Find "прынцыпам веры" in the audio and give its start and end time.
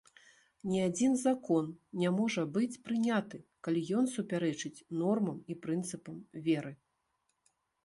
5.67-6.73